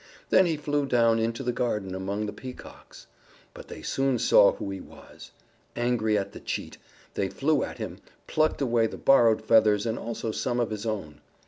[0.31, 3.05] Then he flew down into the garden among the Peacocks.
[3.53, 5.29] But they soon saw who he was.
[5.75, 6.79] Angry at the cheat,
[7.13, 11.21] they flew at him, plucking away the borrowed feathers and also some of his own.